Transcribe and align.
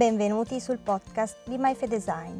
Benvenuti 0.00 0.60
sul 0.60 0.78
podcast 0.78 1.46
di 1.46 1.58
MyFedesign. 1.58 2.38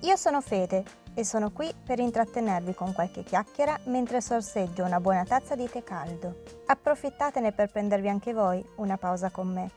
Io 0.00 0.16
sono 0.16 0.40
Fede 0.40 0.82
e 1.12 1.26
sono 1.26 1.50
qui 1.50 1.70
per 1.84 1.98
intrattenervi 1.98 2.72
con 2.72 2.94
qualche 2.94 3.22
chiacchiera 3.22 3.78
mentre 3.88 4.22
sorseggio 4.22 4.84
una 4.84 4.98
buona 4.98 5.24
tazza 5.24 5.54
di 5.54 5.68
tè 5.68 5.84
caldo. 5.84 6.36
Approfittatene 6.64 7.52
per 7.52 7.70
prendervi 7.70 8.08
anche 8.08 8.32
voi 8.32 8.64
una 8.76 8.96
pausa 8.96 9.28
con 9.28 9.48
me. 9.52 9.70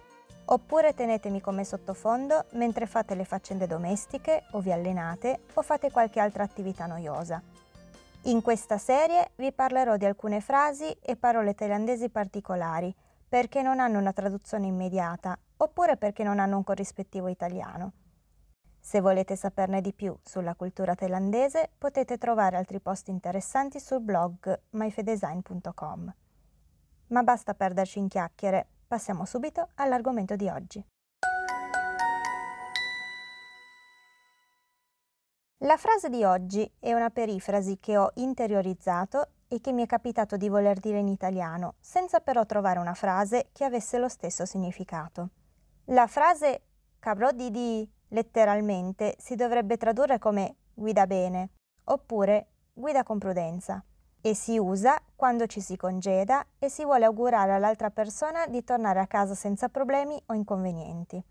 Oppure 0.45 0.93
tenetemi 0.93 1.41
come 1.41 1.65
sottofondo 1.65 2.45
mentre 2.51 2.85
fate 2.85 3.15
le 3.15 3.25
faccende 3.25 3.67
domestiche 3.67 4.45
o 4.51 4.61
vi 4.61 4.71
allenate 4.71 5.41
o 5.55 5.61
fate 5.61 5.91
qualche 5.91 6.21
altra 6.21 6.43
attività 6.43 6.85
noiosa. 6.85 7.41
In 8.27 8.41
questa 8.41 8.77
serie 8.77 9.31
vi 9.35 9.51
parlerò 9.51 9.97
di 9.97 10.05
alcune 10.05 10.39
frasi 10.39 10.89
e 11.01 11.17
parole 11.17 11.53
thailandesi 11.53 12.07
particolari 12.07 12.95
perché 13.27 13.61
non 13.61 13.81
hanno 13.81 13.99
una 13.99 14.13
traduzione 14.13 14.67
immediata 14.67 15.37
oppure 15.57 15.97
perché 15.97 16.23
non 16.23 16.39
hanno 16.39 16.57
un 16.57 16.63
corrispettivo 16.63 17.27
italiano. 17.27 17.93
Se 18.79 18.99
volete 18.99 19.37
saperne 19.37 19.79
di 19.79 19.93
più 19.93 20.13
sulla 20.21 20.55
cultura 20.55 20.93
thailandese 20.93 21.71
potete 21.77 22.17
trovare 22.17 22.57
altri 22.57 22.81
post 22.81 23.07
interessanti 23.07 23.79
sul 23.79 24.01
blog 24.01 24.61
myfedesign.com. 24.71 26.13
Ma 27.07 27.23
basta 27.23 27.53
perderci 27.53 27.99
in 27.99 28.09
chiacchiere, 28.09 28.67
passiamo 28.85 29.23
subito 29.25 29.69
all'argomento 29.75 30.35
di 30.35 30.49
oggi. 30.49 30.85
La 35.59 35.77
frase 35.77 36.09
di 36.09 36.25
oggi 36.25 36.69
è 36.77 36.91
una 36.91 37.09
perifrasi 37.09 37.77
che 37.79 37.95
ho 37.95 38.11
interiorizzato 38.15 39.29
e 39.47 39.61
che 39.61 39.71
mi 39.71 39.83
è 39.83 39.85
capitato 39.85 40.35
di 40.35 40.49
voler 40.49 40.79
dire 40.79 40.99
in 40.99 41.07
italiano, 41.07 41.75
senza 41.79 42.19
però 42.19 42.45
trovare 42.45 42.79
una 42.79 42.93
frase 42.93 43.47
che 43.53 43.63
avesse 43.63 43.97
lo 43.97 44.09
stesso 44.09 44.45
significato. 44.45 45.29
La 45.87 46.07
frase 46.07 46.61
cabrò 46.97 47.31
di 47.31 47.51
di 47.51 47.89
letteralmente 48.09 49.15
si 49.17 49.35
dovrebbe 49.35 49.75
tradurre 49.75 50.17
come 50.17 50.55
guida 50.73 51.05
bene 51.05 51.49
oppure 51.85 52.47
guida 52.71 53.03
con 53.03 53.19
prudenza 53.19 53.83
e 54.21 54.33
si 54.33 54.57
usa 54.57 54.97
quando 55.13 55.45
ci 55.45 55.59
si 55.59 55.75
congeda 55.75 56.45
e 56.57 56.69
si 56.69 56.85
vuole 56.85 57.03
augurare 57.03 57.51
all'altra 57.51 57.89
persona 57.89 58.47
di 58.47 58.63
tornare 58.63 59.01
a 59.01 59.07
casa 59.07 59.35
senza 59.35 59.67
problemi 59.67 60.21
o 60.27 60.33
inconvenienti. 60.33 61.21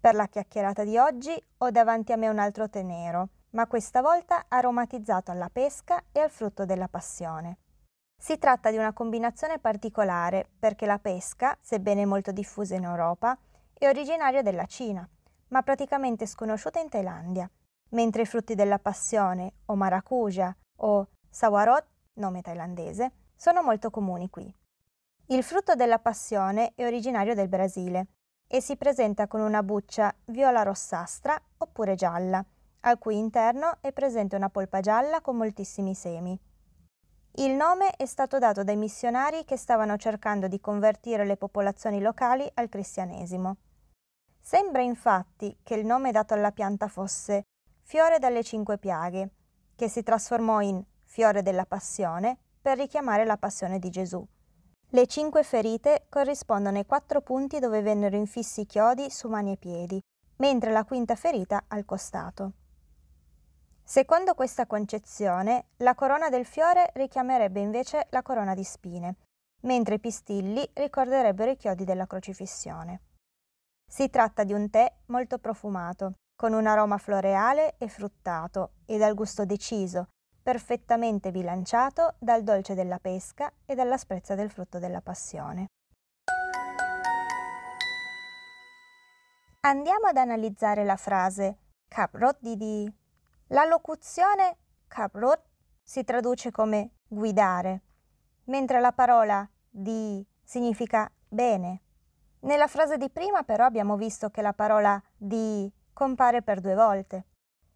Per 0.00 0.14
la 0.14 0.26
chiacchierata 0.26 0.84
di 0.84 0.96
oggi 0.96 1.34
ho 1.58 1.70
davanti 1.70 2.12
a 2.12 2.16
me 2.16 2.28
un 2.28 2.38
altro 2.38 2.70
tenero 2.70 3.28
ma 3.50 3.66
questa 3.66 4.00
volta 4.00 4.46
aromatizzato 4.48 5.30
alla 5.30 5.50
pesca 5.50 6.04
e 6.10 6.20
al 6.20 6.30
frutto 6.30 6.64
della 6.64 6.88
passione. 6.88 7.58
Si 8.16 8.38
tratta 8.38 8.70
di 8.70 8.78
una 8.78 8.94
combinazione 8.94 9.58
particolare 9.58 10.48
perché 10.58 10.86
la 10.86 10.98
pesca, 10.98 11.58
sebbene 11.60 12.06
molto 12.06 12.32
diffusa 12.32 12.74
in 12.74 12.84
Europa, 12.84 13.36
è 13.82 13.88
originaria 13.88 14.42
della 14.42 14.66
Cina, 14.66 15.08
ma 15.48 15.62
praticamente 15.62 16.24
sconosciuta 16.24 16.78
in 16.78 16.88
Thailandia, 16.88 17.50
mentre 17.90 18.22
i 18.22 18.26
frutti 18.26 18.54
della 18.54 18.78
passione 18.78 19.54
o 19.64 19.74
maracuja 19.74 20.56
o 20.76 21.08
sawarot, 21.28 21.84
nome 22.14 22.42
thailandese, 22.42 23.10
sono 23.34 23.60
molto 23.60 23.90
comuni 23.90 24.30
qui. 24.30 24.54
Il 25.26 25.42
frutto 25.42 25.74
della 25.74 25.98
passione 25.98 26.74
è 26.76 26.86
originario 26.86 27.34
del 27.34 27.48
Brasile 27.48 28.06
e 28.46 28.60
si 28.60 28.76
presenta 28.76 29.26
con 29.26 29.40
una 29.40 29.64
buccia 29.64 30.14
viola 30.26 30.62
rossastra 30.62 31.36
oppure 31.56 31.96
gialla, 31.96 32.44
al 32.82 32.98
cui 32.98 33.18
interno 33.18 33.78
è 33.80 33.90
presente 33.90 34.36
una 34.36 34.48
polpa 34.48 34.78
gialla 34.78 35.20
con 35.20 35.36
moltissimi 35.36 35.96
semi. 35.96 36.38
Il 37.36 37.50
nome 37.54 37.90
è 37.96 38.06
stato 38.06 38.38
dato 38.38 38.62
dai 38.62 38.76
missionari 38.76 39.44
che 39.44 39.56
stavano 39.56 39.96
cercando 39.96 40.46
di 40.46 40.60
convertire 40.60 41.24
le 41.24 41.36
popolazioni 41.36 42.00
locali 42.00 42.48
al 42.54 42.68
cristianesimo. 42.68 43.56
Sembra 44.44 44.82
infatti 44.82 45.56
che 45.62 45.74
il 45.74 45.86
nome 45.86 46.10
dato 46.10 46.34
alla 46.34 46.50
pianta 46.50 46.88
fosse 46.88 47.44
fiore 47.80 48.18
dalle 48.18 48.42
cinque 48.42 48.76
piaghe, 48.76 49.30
che 49.76 49.88
si 49.88 50.02
trasformò 50.02 50.60
in 50.60 50.84
fiore 51.04 51.42
della 51.42 51.64
passione 51.64 52.36
per 52.60 52.76
richiamare 52.76 53.24
la 53.24 53.36
passione 53.36 53.78
di 53.78 53.88
Gesù. 53.88 54.26
Le 54.88 55.06
cinque 55.06 55.44
ferite 55.44 56.06
corrispondono 56.08 56.76
ai 56.76 56.86
quattro 56.86 57.22
punti 57.22 57.60
dove 57.60 57.82
vennero 57.82 58.16
infissi 58.16 58.62
i 58.62 58.66
chiodi 58.66 59.10
su 59.10 59.28
mani 59.28 59.52
e 59.52 59.56
piedi, 59.56 60.00
mentre 60.36 60.72
la 60.72 60.84
quinta 60.84 61.14
ferita 61.14 61.64
al 61.68 61.84
costato. 61.84 62.52
Secondo 63.84 64.34
questa 64.34 64.66
concezione, 64.66 65.68
la 65.78 65.94
corona 65.94 66.28
del 66.30 66.44
fiore 66.44 66.90
richiamerebbe 66.94 67.60
invece 67.60 68.06
la 68.10 68.22
corona 68.22 68.54
di 68.54 68.64
spine, 68.64 69.16
mentre 69.60 69.94
i 69.94 70.00
pistilli 70.00 70.68
ricorderebbero 70.74 71.52
i 71.52 71.56
chiodi 71.56 71.84
della 71.84 72.06
crocifissione. 72.06 73.00
Si 73.92 74.08
tratta 74.08 74.42
di 74.44 74.54
un 74.54 74.70
tè 74.70 74.90
molto 75.08 75.36
profumato, 75.36 76.14
con 76.34 76.54
un 76.54 76.66
aroma 76.66 76.96
floreale 76.96 77.74
e 77.76 77.88
fruttato 77.88 78.76
e 78.86 78.96
dal 78.96 79.12
gusto 79.12 79.44
deciso, 79.44 80.08
perfettamente 80.42 81.30
bilanciato 81.30 82.14
dal 82.18 82.42
dolce 82.42 82.72
della 82.72 82.98
pesca 82.98 83.52
e 83.66 83.74
dall'asprezza 83.74 84.34
del 84.34 84.50
frutto 84.50 84.78
della 84.78 85.02
passione. 85.02 85.66
Andiamo 89.60 90.06
ad 90.06 90.16
analizzare 90.16 90.84
la 90.84 90.96
frase 90.96 91.58
Caprot 91.86 92.38
Didi 92.40 92.90
la 93.48 93.66
locuzione 93.66 94.56
kaprot 94.88 95.42
si 95.82 96.02
traduce 96.02 96.50
come 96.50 96.92
guidare, 97.06 97.82
mentre 98.44 98.80
la 98.80 98.92
parola 98.92 99.46
di 99.68 100.26
significa 100.42 101.12
bene. 101.28 101.82
Nella 102.42 102.66
frase 102.66 102.96
di 102.96 103.08
prima 103.08 103.44
però 103.44 103.64
abbiamo 103.64 103.96
visto 103.96 104.30
che 104.30 104.42
la 104.42 104.52
parola 104.52 105.00
di 105.16 105.70
compare 105.92 106.42
per 106.42 106.60
due 106.60 106.74
volte. 106.74 107.26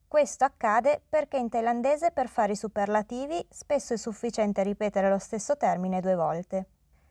Questo 0.09 0.45
accade 0.45 1.03
perché 1.09 1.37
in 1.37 1.49
thailandese 1.49 2.11
per 2.11 2.29
fare 2.29 2.53
i 2.53 2.57
superlativi 2.57 3.47
spesso 3.49 3.95
è 3.95 3.97
sufficiente 3.97 4.65
ripetere 4.65 5.09
lo 5.09 5.19
stesso 5.19 5.57
termine 5.57 6.01
due 6.01 6.17
volte. 6.17 6.67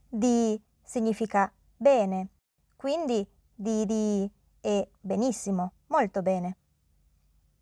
Di 0.09 0.61
significa 0.83 1.49
bene, 1.77 2.29
quindi 2.75 3.25
di 3.53 3.85
di 3.85 4.29
è 4.59 4.85
benissimo, 4.99 5.73
molto 5.87 6.21
bene. 6.21 6.57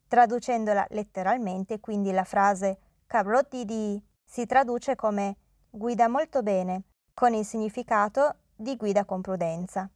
Traducendola 0.07 0.87
letteralmente, 0.89 1.79
quindi 1.79 2.11
la 2.11 2.23
frase 2.23 2.79
Cabrotti 3.05 3.63
di 3.63 4.01
si 4.23 4.47
traduce 4.47 4.95
come 4.95 5.37
guida 5.69 6.07
molto 6.07 6.41
bene, 6.41 6.83
con 7.13 7.33
il 7.33 7.45
significato 7.45 8.37
di 8.63 8.75
guida 8.75 9.05
con 9.05 9.21
prudenza. 9.21 9.87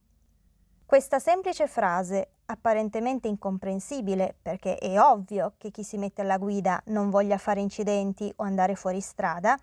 Questa 0.86 1.18
semplice 1.18 1.66
frase, 1.66 2.34
apparentemente 2.46 3.26
incomprensibile 3.26 4.36
perché 4.40 4.76
è 4.76 5.00
ovvio 5.00 5.54
che 5.58 5.72
chi 5.72 5.82
si 5.82 5.98
mette 5.98 6.20
alla 6.20 6.38
guida 6.38 6.80
non 6.86 7.10
voglia 7.10 7.36
fare 7.36 7.60
incidenti 7.60 8.32
o 8.36 8.44
andare 8.44 8.76
fuori 8.76 9.00
strada, 9.00 9.58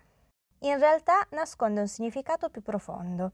in 0.60 0.78
realtà 0.78 1.26
nasconde 1.30 1.80
un 1.80 1.88
significato 1.88 2.50
più 2.50 2.62
profondo. 2.62 3.32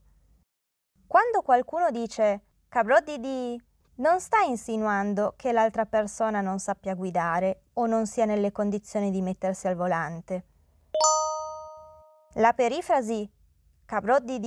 Quando 1.06 1.42
qualcuno 1.42 1.90
dice 1.90 2.42
Cabrotti 2.68 3.18
di 3.18 3.62
non 3.96 4.20
sta 4.20 4.40
insinuando 4.40 5.34
che 5.36 5.52
l'altra 5.52 5.84
persona 5.84 6.40
non 6.40 6.58
sappia 6.58 6.94
guidare 6.94 7.64
o 7.74 7.86
non 7.86 8.06
sia 8.06 8.24
nelle 8.24 8.52
condizioni 8.52 9.10
di 9.10 9.20
mettersi 9.20 9.66
al 9.66 9.76
volante. 9.76 10.46
La 12.36 12.54
perifrasi 12.54 13.30
cabrò 13.84 14.18
di 14.18 14.40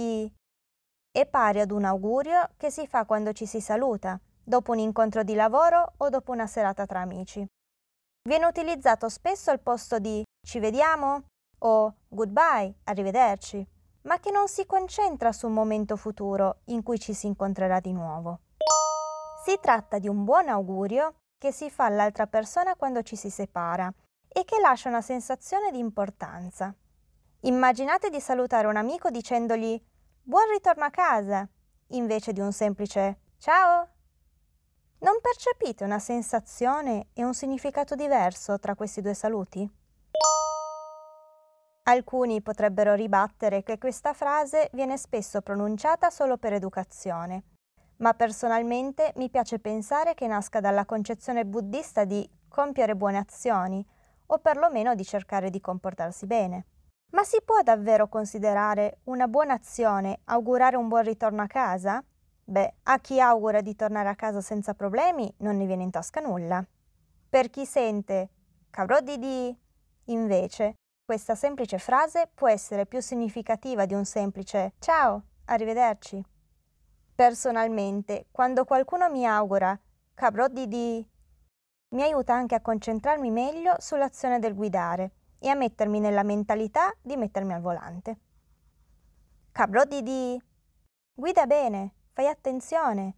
è 1.15 1.25
pari 1.25 1.61
ad 1.61 1.71
un 1.71 1.85
augurio 1.85 2.49
che 2.57 2.69
si 2.69 2.87
fa 2.87 3.05
quando 3.05 3.31
ci 3.31 3.45
si 3.45 3.61
saluta, 3.61 4.19
dopo 4.43 4.73
un 4.73 4.79
incontro 4.79 5.23
di 5.23 5.33
lavoro 5.33 5.93
o 5.95 6.09
dopo 6.09 6.33
una 6.33 6.45
serata 6.45 6.85
tra 6.85 6.99
amici. 6.99 7.47
Viene 8.27 8.45
utilizzato 8.45 9.07
spesso 9.07 9.49
al 9.49 9.61
posto 9.61 9.97
di 9.97 10.21
ci 10.45 10.59
vediamo 10.59 11.23
o 11.59 11.93
goodbye, 12.09 12.79
arrivederci, 12.83 13.65
ma 14.01 14.19
che 14.19 14.29
non 14.29 14.49
si 14.49 14.65
concentra 14.65 15.31
su 15.31 15.47
un 15.47 15.53
momento 15.53 15.95
futuro 15.95 16.57
in 16.65 16.83
cui 16.83 16.99
ci 16.99 17.13
si 17.13 17.27
incontrerà 17.27 17.79
di 17.79 17.93
nuovo. 17.93 18.41
Si 19.45 19.57
tratta 19.61 19.99
di 19.99 20.09
un 20.09 20.25
buon 20.25 20.49
augurio 20.49 21.13
che 21.37 21.53
si 21.53 21.69
fa 21.69 21.85
all'altra 21.85 22.27
persona 22.27 22.75
quando 22.75 23.03
ci 23.03 23.15
si 23.15 23.29
separa 23.29 23.89
e 24.27 24.43
che 24.43 24.59
lascia 24.59 24.89
una 24.89 24.99
sensazione 24.99 25.71
di 25.71 25.79
importanza. 25.79 26.75
Immaginate 27.43 28.09
di 28.09 28.19
salutare 28.19 28.67
un 28.67 28.75
amico 28.75 29.09
dicendogli 29.09 29.81
buon 30.27 30.49
ritorno 30.51 30.83
a 30.83 30.89
casa 30.89 31.47
invece 31.89 32.33
di 32.33 32.39
un 32.39 32.51
semplice 32.51 33.19
ciao. 33.37 33.89
Non 34.99 35.19
percepite 35.21 35.83
una 35.83 35.99
sensazione 35.99 37.09
e 37.13 37.23
un 37.23 37.35
significato 37.35 37.93
diverso 37.93 38.57
tra 38.57 38.73
questi 38.73 39.01
due 39.01 39.13
saluti? 39.13 39.69
Alcuni 41.83 42.41
potrebbero 42.41 42.95
ribattere 42.95 43.61
che 43.61 43.77
questa 43.77 44.13
frase 44.13 44.71
viene 44.73 44.97
spesso 44.97 45.41
pronunciata 45.41 46.09
solo 46.09 46.37
per 46.37 46.53
educazione 46.53 47.43
ma 47.97 48.13
personalmente 48.13 49.13
mi 49.17 49.29
piace 49.29 49.59
pensare 49.59 50.15
che 50.15 50.27
nasca 50.27 50.59
dalla 50.59 50.85
concezione 50.85 51.45
buddista 51.45 52.03
di 52.03 52.27
compiere 52.49 52.95
buone 52.95 53.19
azioni 53.19 53.85
o 54.25 54.39
perlomeno 54.39 54.95
di 54.95 55.05
cercare 55.05 55.49
di 55.49 55.61
comportarsi 55.61 56.25
bene. 56.25 56.65
Ma 57.11 57.23
si 57.23 57.41
può 57.43 57.61
davvero 57.61 58.09
considerare 58.09 58.99
una 59.05 59.27
buona 59.27 59.53
azione 59.53 60.19
augurare 60.25 60.75
un 60.75 60.87
buon 60.87 61.03
ritorno 61.03 61.41
a 61.41 61.47
casa? 61.47 62.03
Beh, 62.43 62.73
a 62.83 62.99
chi 62.99 63.19
augura 63.21 63.61
di 63.61 63.75
tornare 63.75 64.09
a 64.09 64.15
casa 64.15 64.41
senza 64.41 64.73
problemi 64.73 65.33
non 65.37 65.57
ne 65.57 65.65
viene 65.65 65.83
in 65.83 65.91
tasca 65.91 66.19
nulla. 66.19 66.65
Per 67.29 67.49
chi 67.49 67.65
sente 67.65 68.29
cavrò 68.69 68.99
di 68.99 69.17
di, 69.17 69.57
invece, 70.05 70.73
questa 71.05 71.35
semplice 71.35 71.77
frase 71.77 72.29
può 72.33 72.49
essere 72.49 72.85
più 72.85 72.99
significativa 72.99 73.85
di 73.85 73.93
un 73.93 74.05
semplice 74.05 74.73
ciao, 74.79 75.23
arrivederci. 75.45 76.23
Personalmente, 77.15 78.25
quando 78.29 78.65
qualcuno 78.65 79.09
mi 79.09 79.25
augura 79.25 79.79
cabrò 80.13 80.47
di 80.47 80.67
di, 80.67 81.07
mi 81.95 82.01
aiuta 82.03 82.33
anche 82.33 82.55
a 82.55 82.61
concentrarmi 82.61 83.31
meglio 83.31 83.75
sull'azione 83.77 84.39
del 84.39 84.53
guidare 84.53 85.11
e 85.45 85.49
a 85.49 85.53
mettermi 85.53 85.99
nella 85.99 86.23
mentalità 86.23 86.91
di 87.03 87.15
mettermi 87.15 87.53
al 87.53 87.61
volante. 87.61 88.17
Cabrò 89.51 89.83
di 89.83 90.01
di, 90.01 90.41
guida 91.13 91.45
bene, 91.45 91.93
fai 92.13 92.27
attenzione, 92.27 93.17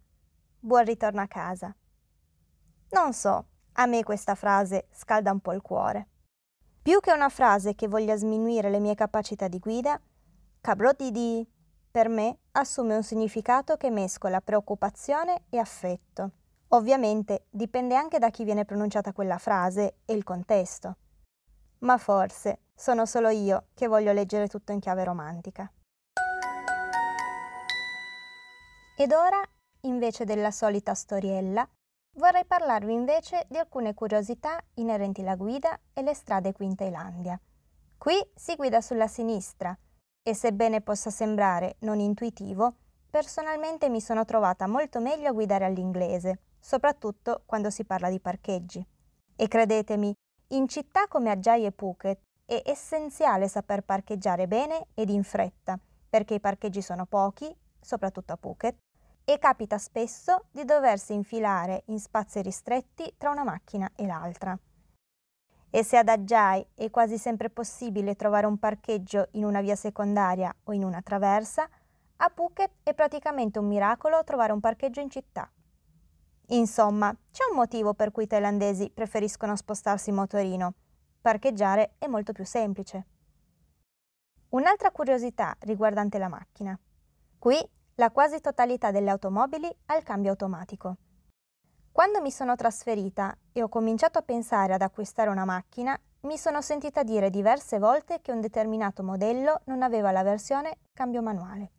buon 0.60 0.84
ritorno 0.84 1.22
a 1.22 1.26
casa. 1.26 1.74
Non 2.90 3.14
so, 3.14 3.46
a 3.72 3.86
me 3.86 4.02
questa 4.02 4.34
frase 4.34 4.88
scalda 4.92 5.32
un 5.32 5.40
po' 5.40 5.54
il 5.54 5.62
cuore. 5.62 6.08
Più 6.82 7.00
che 7.00 7.12
una 7.12 7.30
frase 7.30 7.74
che 7.74 7.88
voglia 7.88 8.14
sminuire 8.14 8.68
le 8.68 8.78
mie 8.78 8.94
capacità 8.94 9.48
di 9.48 9.58
guida, 9.58 9.98
cabrò 10.60 10.92
di 10.92 11.10
di 11.10 11.48
per 11.90 12.10
me 12.10 12.40
assume 12.52 12.94
un 12.94 13.02
significato 13.02 13.78
che 13.78 13.88
mescola 13.88 14.42
preoccupazione 14.42 15.44
e 15.48 15.56
affetto. 15.56 16.32
Ovviamente 16.68 17.46
dipende 17.48 17.94
anche 17.96 18.18
da 18.18 18.28
chi 18.28 18.44
viene 18.44 18.66
pronunciata 18.66 19.14
quella 19.14 19.38
frase 19.38 20.00
e 20.04 20.12
il 20.12 20.24
contesto. 20.24 20.96
Ma 21.80 21.96
forse 21.98 22.60
sono 22.74 23.06
solo 23.06 23.28
io 23.28 23.66
che 23.74 23.86
voglio 23.86 24.12
leggere 24.12 24.48
tutto 24.48 24.72
in 24.72 24.80
chiave 24.80 25.04
romantica. 25.04 25.70
Ed 28.96 29.12
ora, 29.12 29.40
invece 29.82 30.24
della 30.24 30.50
solita 30.50 30.94
storiella, 30.94 31.68
Vorrei 32.18 32.44
parlarvi 32.44 32.92
invece 32.92 33.46
di 33.48 33.58
alcune 33.58 33.94
curiosità 33.94 34.60
inerenti 34.74 35.20
alla 35.20 35.36
guida 35.36 35.78
e 35.92 36.02
le 36.02 36.14
strade 36.14 36.52
qui 36.52 36.66
in 36.66 36.74
Thailandia. 36.74 37.40
Qui 37.96 38.14
si 38.34 38.56
guida 38.56 38.80
sulla 38.80 39.06
sinistra 39.06 39.76
e 40.20 40.34
sebbene 40.34 40.80
possa 40.80 41.10
sembrare 41.10 41.76
non 41.80 42.00
intuitivo, 42.00 42.74
personalmente 43.08 43.88
mi 43.88 44.00
sono 44.00 44.24
trovata 44.24 44.66
molto 44.66 44.98
meglio 44.98 45.28
a 45.28 45.32
guidare 45.32 45.64
all'inglese, 45.64 46.40
soprattutto 46.58 47.42
quando 47.46 47.70
si 47.70 47.84
parla 47.84 48.10
di 48.10 48.18
parcheggi. 48.18 48.84
E 49.36 49.46
credetemi, 49.46 50.12
in 50.48 50.66
città 50.66 51.06
come 51.08 51.30
Ajay 51.30 51.66
e 51.66 51.72
Phuket 51.72 52.20
è 52.46 52.62
essenziale 52.64 53.48
saper 53.48 53.82
parcheggiare 53.82 54.46
bene 54.46 54.86
ed 54.94 55.10
in 55.10 55.22
fretta, 55.22 55.78
perché 56.08 56.34
i 56.34 56.40
parcheggi 56.40 56.80
sono 56.80 57.04
pochi, 57.04 57.54
soprattutto 57.80 58.32
a 58.32 58.36
Phuket, 58.38 58.76
e 59.24 59.38
capita 59.38 59.76
spesso 59.76 60.46
di 60.50 60.64
doversi 60.64 61.12
infilare 61.12 61.82
in 61.86 61.98
spazi 61.98 62.40
ristretti 62.40 63.12
tra 63.18 63.28
una 63.30 63.44
macchina 63.44 63.90
e 63.94 64.06
l'altra. 64.06 64.58
E 65.70 65.84
se 65.84 65.98
ad 65.98 66.08
Aggiai 66.08 66.66
è 66.74 66.88
quasi 66.88 67.18
sempre 67.18 67.50
possibile 67.50 68.16
trovare 68.16 68.46
un 68.46 68.58
parcheggio 68.58 69.28
in 69.32 69.44
una 69.44 69.60
via 69.60 69.76
secondaria 69.76 70.54
o 70.64 70.72
in 70.72 70.82
una 70.82 71.02
traversa, 71.02 71.68
a 72.16 72.30
Phuket 72.30 72.70
è 72.82 72.94
praticamente 72.94 73.58
un 73.58 73.66
miracolo 73.66 74.24
trovare 74.24 74.52
un 74.52 74.60
parcheggio 74.60 75.00
in 75.00 75.10
città. 75.10 75.50
Insomma, 76.50 77.14
c'è 77.30 77.44
un 77.50 77.56
motivo 77.56 77.94
per 77.94 78.10
cui 78.10 78.24
i 78.24 78.26
thailandesi 78.26 78.90
preferiscono 78.92 79.54
spostarsi 79.56 80.10
in 80.10 80.16
motorino. 80.16 80.74
Parcheggiare 81.20 81.94
è 81.98 82.06
molto 82.06 82.32
più 82.32 82.44
semplice. 82.44 83.06
Un'altra 84.50 84.90
curiosità 84.90 85.54
riguardante 85.60 86.16
la 86.16 86.28
macchina. 86.28 86.78
Qui 87.38 87.56
la 87.96 88.10
quasi 88.10 88.40
totalità 88.40 88.90
delle 88.90 89.10
automobili 89.10 89.68
ha 89.86 89.96
il 89.96 90.04
cambio 90.04 90.30
automatico. 90.30 90.96
Quando 91.92 92.22
mi 92.22 92.30
sono 92.30 92.54
trasferita 92.56 93.36
e 93.52 93.62
ho 93.62 93.68
cominciato 93.68 94.18
a 94.18 94.22
pensare 94.22 94.72
ad 94.72 94.82
acquistare 94.82 95.28
una 95.28 95.44
macchina, 95.44 96.00
mi 96.20 96.38
sono 96.38 96.62
sentita 96.62 97.02
dire 97.02 97.28
diverse 97.28 97.78
volte 97.78 98.20
che 98.22 98.32
un 98.32 98.40
determinato 98.40 99.02
modello 99.02 99.60
non 99.64 99.82
aveva 99.82 100.12
la 100.12 100.22
versione 100.22 100.78
cambio 100.94 101.20
manuale. 101.20 101.72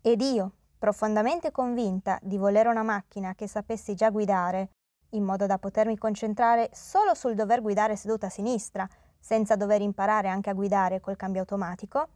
Ed 0.00 0.20
io, 0.20 0.52
profondamente 0.82 1.52
convinta 1.52 2.18
di 2.22 2.36
volere 2.36 2.68
una 2.68 2.82
macchina 2.82 3.36
che 3.36 3.46
sapessi 3.46 3.94
già 3.94 4.10
guidare, 4.10 4.70
in 5.10 5.22
modo 5.22 5.46
da 5.46 5.56
potermi 5.56 5.96
concentrare 5.96 6.70
solo 6.72 7.14
sul 7.14 7.36
dover 7.36 7.62
guidare 7.62 7.94
seduta 7.94 8.26
a 8.26 8.30
sinistra, 8.30 8.88
senza 9.16 9.54
dover 9.54 9.80
imparare 9.80 10.26
anche 10.26 10.50
a 10.50 10.54
guidare 10.54 10.98
col 10.98 11.14
cambio 11.14 11.42
automatico, 11.42 12.08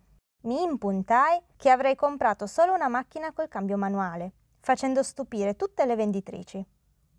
mi 0.46 0.64
impuntai 0.64 1.40
che 1.56 1.70
avrei 1.70 1.94
comprato 1.94 2.48
solo 2.48 2.74
una 2.74 2.88
macchina 2.88 3.32
col 3.32 3.46
cambio 3.46 3.76
manuale, 3.76 4.32
facendo 4.58 5.04
stupire 5.04 5.54
tutte 5.54 5.86
le 5.86 5.94
venditrici. 5.94 6.66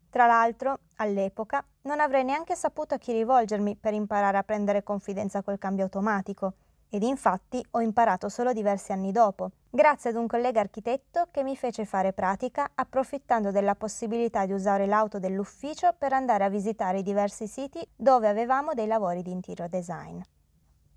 Tra 0.09 0.25
l'altro, 0.25 0.79
all'epoca, 0.97 1.65
non 1.83 2.01
avrei 2.01 2.25
neanche 2.25 2.57
saputo 2.57 2.95
a 2.95 2.97
chi 2.97 3.13
rivolgermi 3.13 3.77
per 3.77 3.93
imparare 3.93 4.37
a 4.37 4.43
prendere 4.43 4.83
confidenza 4.83 5.41
col 5.41 5.59
cambio 5.59 5.85
automatico, 5.85 6.55
ed 6.89 7.03
infatti 7.03 7.65
ho 7.71 7.81
imparato 7.81 8.29
solo 8.29 8.53
diversi 8.53 8.91
anni 8.91 9.11
dopo, 9.11 9.51
grazie 9.69 10.11
ad 10.11 10.15
un 10.15 10.27
collega 10.27 10.59
architetto 10.59 11.27
che 11.31 11.43
mi 11.43 11.55
fece 11.55 11.85
fare 11.85 12.13
pratica 12.13 12.71
approfittando 12.73 13.51
della 13.51 13.75
possibilità 13.75 14.45
di 14.45 14.53
usare 14.53 14.85
l'auto 14.85 15.19
dell'ufficio 15.19 15.93
per 15.97 16.13
andare 16.13 16.43
a 16.43 16.49
visitare 16.49 16.99
i 16.99 17.03
diversi 17.03 17.47
siti 17.47 17.85
dove 17.95 18.27
avevamo 18.27 18.73
dei 18.73 18.87
lavori 18.87 19.21
di 19.21 19.31
interior 19.31 19.69
design. 19.69 20.19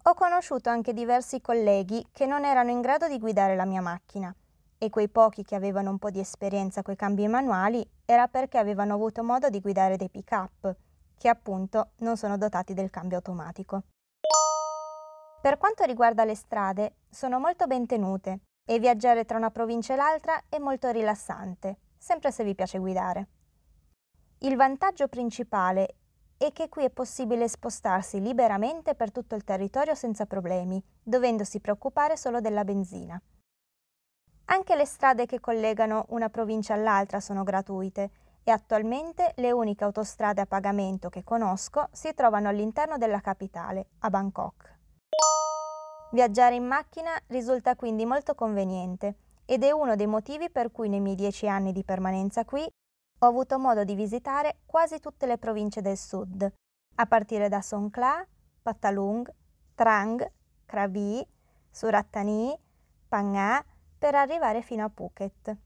Ho 0.05 0.15
conosciuto 0.15 0.71
anche 0.71 0.95
diversi 0.95 1.41
colleghi 1.41 2.07
che 2.11 2.27
non 2.27 2.45
erano 2.45 2.71
in 2.71 2.81
grado 2.81 3.07
di 3.07 3.19
guidare 3.19 3.55
la 3.55 3.67
mia 3.67 3.83
macchina 3.83 4.35
e 4.79 4.89
quei 4.89 5.11
pochi 5.11 5.45
che 5.45 5.55
avevano 5.55 5.91
un 5.91 5.99
po' 5.99 6.11
di 6.11 6.21
esperienza 6.21 6.83
coi 6.83 6.97
cambi 6.97 7.29
manuali 7.29 7.87
era 8.07 8.29
perché 8.29 8.57
avevano 8.57 8.95
avuto 8.95 9.23
modo 9.23 9.51
di 9.51 9.61
guidare 9.61 9.99
dei 9.99 10.09
pick-up, 10.09 10.75
che 11.19 11.29
appunto 11.29 11.91
non 11.99 12.17
sono 12.17 12.39
dotati 12.39 12.73
del 12.73 12.89
cambio 12.89 13.19
automatico. 13.19 13.83
Per 15.41 15.57
quanto 15.57 15.85
riguarda 15.85 16.27
le 16.27 16.35
strade, 16.35 16.97
sono 17.09 17.39
molto 17.39 17.67
ben 17.67 17.87
tenute 17.87 18.41
e 18.63 18.79
viaggiare 18.79 19.25
tra 19.25 19.39
una 19.39 19.51
provincia 19.51 19.95
e 19.95 19.97
l'altra 19.97 20.43
è 20.51 20.59
molto 20.59 20.91
rilassante, 20.91 21.79
sempre 21.97 22.31
se 22.31 22.45
vi 22.45 22.55
piace 22.55 22.79
guidare. 22.79 23.29
Il 24.41 24.57
vantaggio 24.57 25.09
principale 25.09 25.95
e 26.37 26.53
che 26.53 26.69
qui 26.69 26.85
è 26.85 26.91
possibile 26.91 27.49
spostarsi 27.49 28.21
liberamente 28.21 28.95
per 28.95 29.11
tutto 29.11 29.35
il 29.35 29.43
territorio 29.43 29.95
senza 29.95 30.27
problemi, 30.27 30.83
dovendosi 31.03 31.59
preoccupare 31.59 32.19
solo 32.19 32.43
della 32.43 32.65
benzina. 32.65 33.19
Anche 34.47 34.77
le 34.77 34.85
strade 34.85 35.25
che 35.25 35.41
collegano 35.41 36.05
una 36.09 36.29
provincia 36.29 36.75
all'altra 36.75 37.19
sono 37.19 37.45
gratuite 37.45 38.11
e 38.45 38.51
attualmente 38.51 39.33
le 39.37 39.53
uniche 39.53 39.85
autostrade 39.85 40.43
a 40.43 40.47
pagamento 40.47 41.09
che 41.09 41.25
conosco 41.25 41.89
si 41.93 42.13
trovano 42.13 42.49
all'interno 42.49 42.99
della 42.99 43.21
capitale, 43.21 43.87
a 44.01 44.11
Bangkok. 44.11 44.80
Viaggiare 46.13 46.57
in 46.57 46.67
macchina 46.67 47.11
risulta 47.29 47.77
quindi 47.77 48.05
molto 48.05 48.35
conveniente 48.35 49.17
ed 49.47 49.63
è 49.63 49.71
uno 49.71 49.95
dei 49.95 50.07
motivi 50.07 50.51
per 50.51 50.73
cui 50.73 50.89
nei 50.89 51.01
miei 51.01 51.15
dieci 51.15 51.49
anni 51.49 51.73
di 51.73 51.85
permanenza 51.85 52.45
qui 52.45 52.63
ho 52.63 53.27
avuto 53.27 53.59
modo 53.59 53.85
di 53.85 53.95
visitare 53.95 54.61
quasi 54.67 54.99
tutte 54.99 55.27
le 55.27 55.39
province 55.39 55.83
del 55.83 55.97
sud, 55.97 56.53
a 56.97 57.07
partire 57.07 57.49
da 57.49 57.61
Songkhla, 57.61 58.27
Pattalung, 58.63 59.31
Trang, 59.75 60.33
Krabi, 60.65 61.25
Surattani, 61.71 62.59
Phang 63.09 63.65
per 63.99 64.15
arrivare 64.15 64.63
fino 64.63 64.85
a 64.85 64.89
Phuket. 64.89 65.57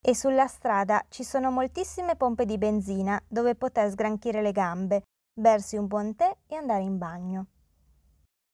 E 0.00 0.14
sulla 0.14 0.46
strada 0.46 1.04
ci 1.08 1.24
sono 1.24 1.50
moltissime 1.50 2.14
pompe 2.14 2.44
di 2.44 2.58
benzina 2.58 3.20
dove 3.26 3.54
poter 3.54 3.90
sgranchire 3.90 4.42
le 4.42 4.52
gambe, 4.52 5.02
bersi 5.32 5.76
un 5.76 5.86
buon 5.86 6.14
tè 6.14 6.36
e 6.46 6.56
andare 6.56 6.82
in 6.82 6.98
bagno. 6.98 7.46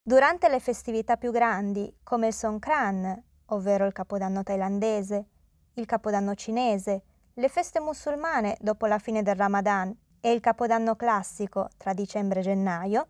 Durante 0.06 0.50
le 0.50 0.60
festività 0.60 1.16
più 1.16 1.32
grandi, 1.32 1.90
come 2.02 2.26
il 2.26 2.34
Songkran, 2.34 3.22
ovvero 3.46 3.86
il 3.86 3.94
Capodanno 3.94 4.42
thailandese, 4.42 5.24
il 5.72 5.86
Capodanno 5.86 6.34
cinese, 6.34 7.02
le 7.32 7.48
feste 7.48 7.80
musulmane 7.80 8.58
dopo 8.60 8.84
la 8.84 8.98
fine 8.98 9.22
del 9.22 9.34
Ramadan 9.34 9.96
e 10.20 10.30
il 10.30 10.40
Capodanno 10.40 10.94
classico 10.94 11.70
tra 11.78 11.94
dicembre 11.94 12.40
e 12.40 12.42
gennaio, 12.42 13.08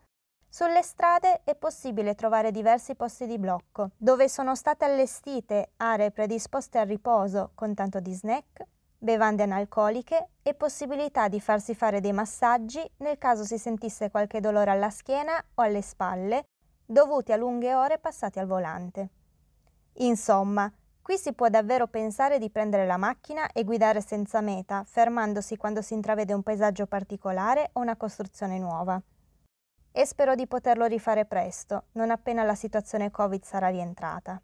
sulle 0.48 0.84
strade 0.84 1.40
è 1.42 1.56
possibile 1.56 2.14
trovare 2.14 2.52
diversi 2.52 2.94
posti 2.94 3.26
di 3.26 3.40
blocco, 3.40 3.90
dove 3.96 4.28
sono 4.28 4.54
state 4.54 4.84
allestite 4.84 5.72
aree 5.78 6.12
predisposte 6.12 6.78
al 6.78 6.86
riposo 6.86 7.50
con 7.56 7.74
tanto 7.74 7.98
di 7.98 8.12
snack, 8.12 8.66
bevande 8.96 9.42
analcoliche 9.42 10.28
e 10.44 10.54
possibilità 10.54 11.26
di 11.26 11.40
farsi 11.40 11.74
fare 11.74 12.00
dei 12.00 12.12
massaggi 12.12 12.88
nel 12.98 13.18
caso 13.18 13.42
si 13.42 13.58
sentisse 13.58 14.10
qualche 14.10 14.38
dolore 14.38 14.70
alla 14.70 14.90
schiena 14.90 15.44
o 15.54 15.62
alle 15.62 15.82
spalle, 15.82 16.44
dovuti 16.84 17.32
a 17.32 17.36
lunghe 17.36 17.74
ore 17.74 17.98
passate 17.98 18.40
al 18.40 18.46
volante. 18.46 19.08
Insomma, 19.94 20.72
Qui 21.04 21.18
si 21.18 21.34
può 21.34 21.50
davvero 21.50 21.86
pensare 21.86 22.38
di 22.38 22.48
prendere 22.48 22.86
la 22.86 22.96
macchina 22.96 23.52
e 23.52 23.62
guidare 23.62 24.00
senza 24.00 24.40
meta, 24.40 24.84
fermandosi 24.84 25.58
quando 25.58 25.82
si 25.82 25.92
intravede 25.92 26.32
un 26.32 26.42
paesaggio 26.42 26.86
particolare 26.86 27.68
o 27.74 27.80
una 27.80 27.94
costruzione 27.94 28.58
nuova. 28.58 28.98
E 29.92 30.06
spero 30.06 30.34
di 30.34 30.46
poterlo 30.46 30.86
rifare 30.86 31.26
presto, 31.26 31.88
non 31.92 32.10
appena 32.10 32.42
la 32.42 32.54
situazione 32.54 33.10
Covid 33.10 33.42
sarà 33.42 33.68
rientrata. 33.68 34.40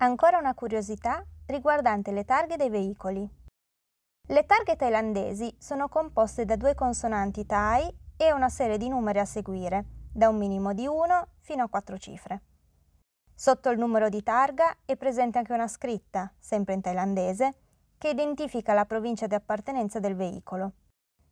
Ancora 0.00 0.36
una 0.36 0.52
curiosità 0.52 1.24
riguardante 1.46 2.12
le 2.12 2.26
targhe 2.26 2.56
dei 2.56 2.68
veicoli. 2.68 3.26
Le 4.28 4.44
targhe 4.44 4.76
thailandesi 4.76 5.56
sono 5.58 5.88
composte 5.88 6.44
da 6.44 6.56
due 6.56 6.74
consonanti 6.74 7.46
thai 7.46 7.90
e 8.14 8.30
una 8.30 8.50
serie 8.50 8.76
di 8.76 8.90
numeri 8.90 9.20
a 9.20 9.24
seguire, 9.24 9.99
da 10.12 10.28
un 10.28 10.36
minimo 10.36 10.72
di 10.72 10.86
1 10.86 11.28
fino 11.40 11.64
a 11.64 11.68
4 11.68 11.98
cifre. 11.98 12.42
Sotto 13.34 13.70
il 13.70 13.78
numero 13.78 14.08
di 14.08 14.22
targa 14.22 14.76
è 14.84 14.96
presente 14.96 15.38
anche 15.38 15.52
una 15.52 15.68
scritta, 15.68 16.32
sempre 16.38 16.74
in 16.74 16.82
thailandese, 16.82 17.54
che 17.96 18.10
identifica 18.10 18.72
la 18.72 18.84
provincia 18.84 19.26
di 19.26 19.34
appartenenza 19.34 19.98
del 19.98 20.16
veicolo. 20.16 20.72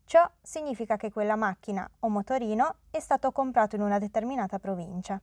Ciò 0.04 0.26
significa 0.40 0.96
che 0.96 1.12
quella 1.12 1.36
macchina 1.36 1.86
o 2.00 2.08
motorino 2.08 2.76
è 2.90 2.98
stato 2.98 3.30
comprato 3.30 3.76
in 3.76 3.82
una 3.82 3.98
determinata 3.98 4.58
provincia. 4.58 5.20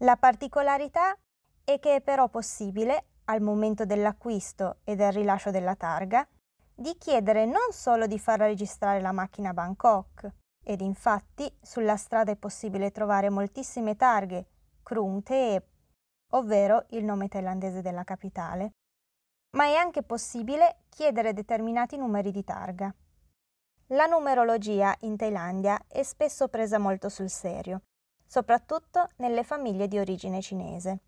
La 0.00 0.16
particolarità 0.16 1.18
è 1.64 1.80
che 1.80 1.96
è 1.96 2.00
però 2.00 2.28
possibile, 2.28 3.06
al 3.24 3.40
momento 3.40 3.84
dell'acquisto 3.84 4.78
e 4.84 4.94
del 4.94 5.10
rilascio 5.12 5.50
della 5.50 5.74
targa, 5.74 6.24
di 6.72 6.96
chiedere 6.96 7.44
non 7.44 7.72
solo 7.72 8.06
di 8.06 8.18
far 8.20 8.38
registrare 8.38 9.00
la 9.00 9.10
macchina 9.10 9.48
a 9.48 9.54
Bangkok, 9.54 10.32
ed 10.68 10.80
infatti 10.80 11.48
sulla 11.62 11.96
strada 11.96 12.32
è 12.32 12.36
possibile 12.36 12.90
trovare 12.90 13.30
moltissime 13.30 13.94
targhe, 13.94 14.48
Krung 14.82 15.22
Thep, 15.22 15.64
ovvero 16.32 16.86
il 16.90 17.04
nome 17.04 17.28
thailandese 17.28 17.82
della 17.82 18.02
capitale, 18.02 18.72
ma 19.56 19.66
è 19.66 19.74
anche 19.74 20.02
possibile 20.02 20.82
chiedere 20.88 21.32
determinati 21.32 21.96
numeri 21.96 22.32
di 22.32 22.42
targa. 22.42 22.92
La 23.90 24.06
numerologia 24.06 24.92
in 25.02 25.16
Thailandia 25.16 25.80
è 25.86 26.02
spesso 26.02 26.48
presa 26.48 26.78
molto 26.78 27.08
sul 27.08 27.30
serio, 27.30 27.82
soprattutto 28.26 29.10
nelle 29.18 29.44
famiglie 29.44 29.86
di 29.86 30.00
origine 30.00 30.42
cinese. 30.42 31.02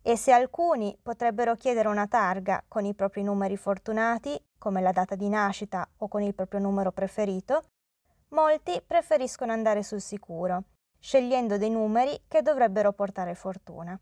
E 0.00 0.16
se 0.16 0.32
alcuni 0.32 0.98
potrebbero 1.02 1.54
chiedere 1.56 1.88
una 1.88 2.06
targa 2.06 2.64
con 2.66 2.86
i 2.86 2.94
propri 2.94 3.22
numeri 3.22 3.58
fortunati, 3.58 4.42
come 4.56 4.80
la 4.80 4.92
data 4.92 5.14
di 5.14 5.28
nascita 5.28 5.86
o 5.98 6.08
con 6.08 6.22
il 6.22 6.34
proprio 6.34 6.60
numero 6.60 6.90
preferito, 6.90 7.64
molti 8.30 8.82
preferiscono 8.84 9.52
andare 9.52 9.82
sul 9.82 10.00
sicuro, 10.00 10.64
scegliendo 10.98 11.58
dei 11.58 11.70
numeri 11.70 12.24
che 12.28 12.42
dovrebbero 12.42 12.92
portare 12.92 13.34
fortuna. 13.34 13.98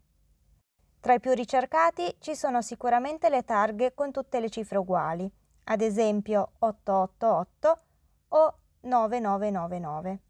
Tra 1.00 1.14
i 1.14 1.20
più 1.20 1.32
ricercati 1.32 2.16
ci 2.18 2.34
sono 2.34 2.62
sicuramente 2.62 3.28
le 3.28 3.44
targhe 3.44 3.94
con 3.94 4.10
tutte 4.10 4.40
le 4.40 4.50
cifre 4.50 4.78
uguali, 4.78 5.30
ad 5.64 5.80
esempio 5.80 6.52
888 6.58 7.80
o 8.28 8.58
9999. 8.80 10.20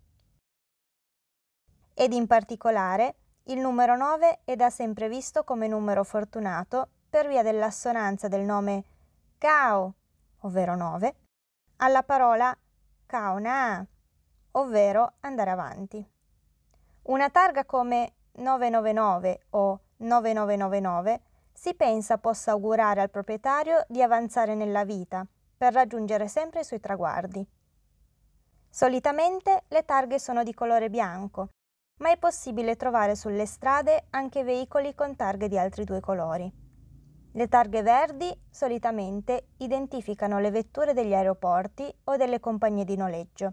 Ed 1.94 2.12
in 2.12 2.26
particolare 2.26 3.14
il 3.44 3.58
numero 3.58 3.96
9 3.96 4.40
è 4.44 4.56
da 4.56 4.70
sempre 4.70 5.08
visto 5.08 5.44
come 5.44 5.66
numero 5.66 6.04
fortunato 6.04 6.88
per 7.08 7.28
via 7.28 7.42
dell'assonanza 7.42 8.28
del 8.28 8.42
nome 8.42 8.84
Cao 9.38 9.94
ovvero 10.40 10.76
9, 10.76 11.14
alla 11.76 12.02
parola 12.02 12.56
kaona, 13.16 13.86
ovvero 14.52 15.14
andare 15.20 15.50
avanti. 15.50 16.06
Una 17.04 17.30
targa 17.30 17.64
come 17.64 18.12
999 18.32 19.46
o 19.50 19.80
9999 19.96 21.20
si 21.50 21.74
pensa 21.74 22.18
possa 22.18 22.50
augurare 22.50 23.00
al 23.00 23.08
proprietario 23.08 23.86
di 23.88 24.02
avanzare 24.02 24.54
nella 24.54 24.84
vita 24.84 25.26
per 25.56 25.72
raggiungere 25.72 26.28
sempre 26.28 26.60
i 26.60 26.64
suoi 26.64 26.80
traguardi. 26.80 27.46
Solitamente 28.68 29.62
le 29.68 29.84
targhe 29.86 30.18
sono 30.18 30.42
di 30.42 30.52
colore 30.52 30.90
bianco, 30.90 31.48
ma 32.00 32.10
è 32.10 32.18
possibile 32.18 32.76
trovare 32.76 33.16
sulle 33.16 33.46
strade 33.46 34.08
anche 34.10 34.44
veicoli 34.44 34.94
con 34.94 35.16
targhe 35.16 35.48
di 35.48 35.56
altri 35.56 35.84
due 35.84 36.00
colori. 36.00 36.65
Le 37.36 37.48
targhe 37.48 37.82
verdi 37.82 38.34
solitamente 38.48 39.48
identificano 39.58 40.38
le 40.38 40.50
vetture 40.50 40.94
degli 40.94 41.12
aeroporti 41.12 41.94
o 42.04 42.16
delle 42.16 42.40
compagnie 42.40 42.86
di 42.86 42.96
noleggio, 42.96 43.52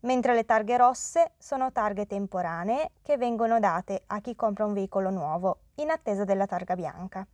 mentre 0.00 0.34
le 0.34 0.44
targhe 0.44 0.76
rosse 0.76 1.34
sono 1.38 1.70
targhe 1.70 2.06
temporanee 2.06 2.90
che 3.00 3.16
vengono 3.16 3.60
date 3.60 4.02
a 4.06 4.20
chi 4.20 4.34
compra 4.34 4.64
un 4.64 4.72
veicolo 4.72 5.10
nuovo 5.10 5.60
in 5.76 5.90
attesa 5.90 6.24
della 6.24 6.46
targa 6.46 6.74
bianca. 6.74 7.24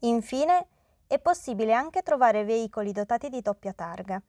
Infine, 0.00 0.66
è 1.06 1.20
possibile 1.20 1.74
anche 1.74 2.02
trovare 2.02 2.42
veicoli 2.42 2.90
dotati 2.90 3.28
di 3.28 3.40
doppia 3.40 3.72
targa. 3.72 4.20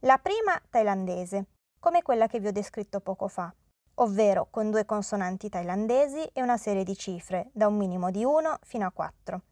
La 0.00 0.16
prima 0.16 0.58
thailandese, 0.70 1.44
come 1.78 2.00
quella 2.00 2.26
che 2.26 2.40
vi 2.40 2.46
ho 2.46 2.52
descritto 2.52 3.00
poco 3.00 3.28
fa, 3.28 3.54
ovvero 4.02 4.48
con 4.50 4.70
due 4.70 4.84
consonanti 4.84 5.48
thailandesi 5.48 6.24
e 6.32 6.42
una 6.42 6.56
serie 6.56 6.82
di 6.82 6.96
cifre 6.96 7.50
da 7.52 7.68
un 7.68 7.76
minimo 7.76 8.10
di 8.10 8.24
1 8.24 8.58
fino 8.62 8.84
a 8.84 8.90
4, 8.90 9.42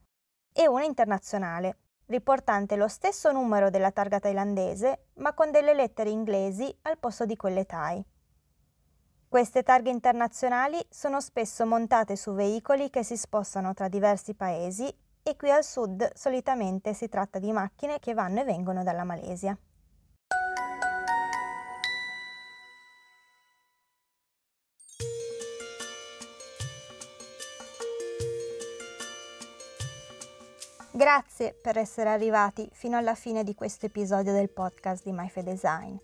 e 0.53 0.67
una 0.67 0.85
internazionale, 0.85 1.77
riportante 2.07 2.75
lo 2.75 2.89
stesso 2.89 3.31
numero 3.31 3.71
della 3.71 3.93
targa 3.93 4.19
thailandese, 4.19 5.07
ma 5.15 5.33
con 5.35 5.53
delle 5.53 5.73
lettere 5.73 6.11
inglesi 6.11 6.77
al 6.83 6.99
posto 6.99 7.25
di 7.25 7.37
quelle 7.37 7.65
thai. 7.65 8.05
Queste 9.29 9.63
targhe 9.63 9.91
internazionali 9.91 10.85
sono 10.89 11.21
spesso 11.21 11.65
montate 11.65 12.17
su 12.17 12.33
veicoli 12.33 12.91
che 12.91 13.05
si 13.05 13.17
spostano 13.17 13.73
tra 13.75 13.87
diversi 13.87 14.35
paesi 14.35 14.93
e 15.23 15.37
qui 15.37 15.53
al 15.53 15.63
sud 15.63 16.11
solitamente 16.15 16.93
si 16.95 17.09
tratta 17.09 17.39
di 17.39 17.53
macchine 17.53 18.01
che 18.01 18.15
vanno 18.15 18.41
e 18.41 18.45
vengono 18.45 18.83
dalla 18.83 19.05
Malesia. 19.05 19.57
Grazie 31.01 31.55
per 31.55 31.79
essere 31.79 32.11
arrivati 32.11 32.69
fino 32.75 32.99
alla 32.99 33.15
fine 33.15 33.43
di 33.43 33.55
questo 33.55 33.87
episodio 33.87 34.35
del 34.35 34.51
podcast 34.51 35.03
di 35.03 35.13
MyFedesign. 35.13 35.97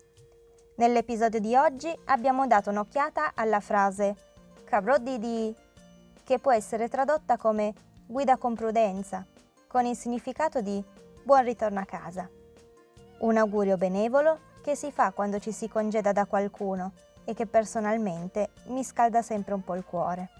Nell'episodio 0.77 1.39
di 1.39 1.55
oggi 1.55 1.95
abbiamo 2.05 2.47
dato 2.47 2.71
un'occhiata 2.71 3.33
alla 3.35 3.59
frase 3.59 4.15
Cabrò 4.63 4.97
Didi, 4.97 5.55
che 6.23 6.39
può 6.39 6.51
essere 6.51 6.89
tradotta 6.89 7.37
come 7.37 7.75
guida 8.07 8.37
con 8.37 8.55
prudenza, 8.55 9.23
con 9.67 9.85
il 9.85 9.95
significato 9.95 10.61
di 10.61 10.83
buon 11.21 11.43
ritorno 11.43 11.79
a 11.79 11.85
casa. 11.85 12.27
Un 13.19 13.37
augurio 13.37 13.77
benevolo 13.77 14.39
che 14.63 14.75
si 14.75 14.91
fa 14.91 15.11
quando 15.11 15.37
ci 15.37 15.51
si 15.51 15.69
congeda 15.69 16.11
da 16.11 16.25
qualcuno 16.25 16.93
e 17.23 17.35
che 17.35 17.45
personalmente 17.45 18.49
mi 18.69 18.83
scalda 18.83 19.21
sempre 19.21 19.53
un 19.53 19.63
po' 19.63 19.75
il 19.75 19.85
cuore. 19.85 20.36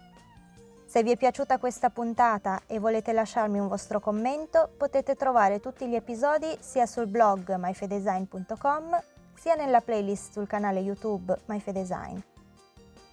Se 0.88 1.03
vi 1.03 1.12
è 1.12 1.17
piaciuta 1.17 1.58
questa 1.58 1.89
puntata 1.89 2.62
e 2.65 2.79
volete 2.79 3.12
lasciarmi 3.12 3.60
un 3.60 3.67
vostro 3.67 4.00
commento, 4.00 4.70
potete 4.77 5.15
trovare 5.15 5.60
tutti 5.60 5.86
gli 5.86 5.96
episodi 5.96 6.48
sia 6.62 6.86
sul 6.86 7.08
blog 7.08 7.56
myfedesign.com 7.58 9.03
sia 9.34 9.56
nella 9.56 9.82
playlist 9.82 10.32
sul 10.32 10.48
canale 10.48 10.79
YouTube 10.79 11.38
MyFedesign. 11.48 12.17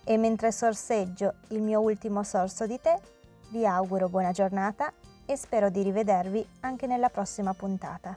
E 0.04 0.16
mentre 0.16 0.52
sorseggio 0.52 1.34
il 1.48 1.62
mio 1.62 1.80
ultimo 1.80 2.22
sorso 2.22 2.64
di 2.64 2.80
tè, 2.80 2.96
vi 3.48 3.66
auguro 3.66 4.08
buona 4.08 4.30
giornata 4.30 4.92
e 5.26 5.36
spero 5.36 5.68
di 5.68 5.82
rivedervi 5.82 6.46
anche 6.60 6.86
nella 6.86 7.08
prossima 7.08 7.54
puntata. 7.54 8.16